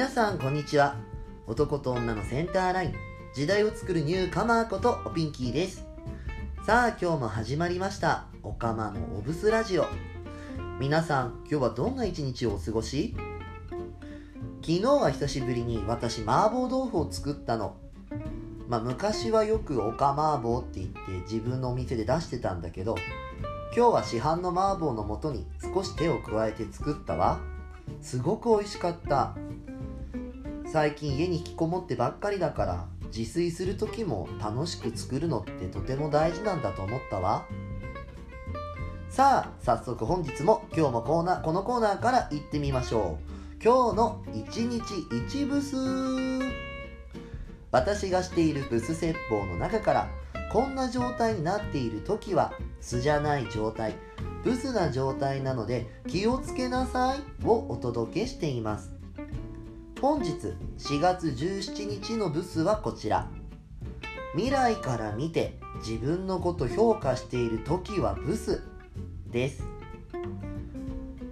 [0.00, 0.96] 皆さんこんにちは。
[1.46, 2.94] 男と女のセンターライン。
[3.34, 5.86] 時代を作るニューカマーことおピンキーです。
[6.64, 8.24] さあ今日も始まりました。
[8.42, 9.84] おかまのおブスラジオ。
[10.78, 13.14] 皆さん今日はどんな一日をお過ごし？
[14.62, 17.76] 昨日は久しぶりに私麻婆豆腐を作ったの。
[18.68, 20.98] まあ昔はよくおか麻婆って言って
[21.30, 22.94] 自分のお店で出してたんだけど
[23.76, 27.38] 今日は市販の麻婆の素に少し手を加えて作ったわ。
[28.00, 29.36] すごく美味しかった。
[30.72, 37.44] 最近家に引きこもってばっかりだから自炊する時も楽しく作るのってとても大事なんだと思ったわ。
[39.08, 43.18] さあ早速本日も今日もコーナーこのコーナーから行ってみましょ
[43.60, 43.64] う。
[43.64, 44.80] 今日の一日
[45.28, 45.74] 一ブス
[47.72, 50.08] 私がしているブス説法の中から
[50.52, 53.96] こんな状態になっている時は素じゃない状態
[54.44, 58.99] ブスな状態なので気をつけなさいをお届けしています。
[60.00, 60.30] 本日
[60.78, 63.28] 4月17日のブスはこちら。
[64.32, 68.62] 未来から見て自分のこと評価している時はブス
[69.30, 69.62] です。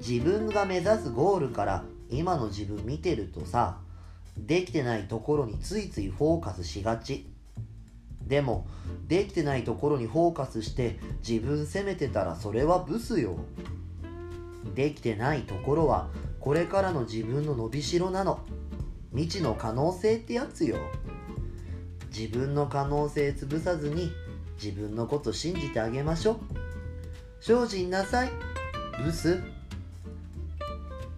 [0.07, 3.79] 自分が目指すゴールから今の自分見てるとさ
[4.37, 7.27] できてないところについついフォーカスしがち。
[8.23, 8.67] でも
[9.07, 13.39] できてないところにフォーカスして自分責めてたらそれはブスよ。
[14.75, 18.41] できてないところはこれからの自分の伸びしろなの。
[19.12, 20.77] 未知の可能性ってやつよ。
[22.17, 24.11] 自分の可能性潰さずに
[24.62, 26.39] 自分のこと信じてあげましょう。
[27.41, 28.31] 精進なさい。
[29.03, 29.41] ブス。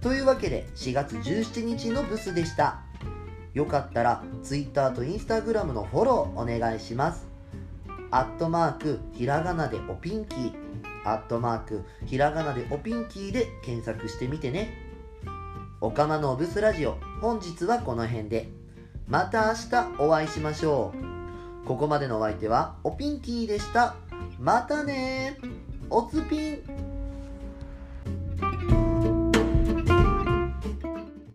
[0.00, 2.82] というわけで4月17日のブスでした。
[3.54, 7.26] よかったら Twitter と Instagram のフォローお願いします。
[8.10, 10.52] アットマークひらがなでおピンキー。
[11.04, 14.70] アットマークひらがなでおピンキーで検索してみてね。
[15.80, 17.09] おかまのブスラジオ。
[17.20, 18.48] 本日はこの辺で。
[19.06, 20.94] また明日お会いしましょ
[21.64, 21.66] う。
[21.66, 23.96] ここまでのお相手はおピンキーでした。
[24.38, 25.36] またね
[25.90, 26.89] おつぴん。